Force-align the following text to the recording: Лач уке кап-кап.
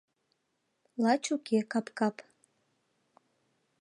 Лач 1.03 1.23
уке 1.35 1.59
кап-кап. 1.71 2.15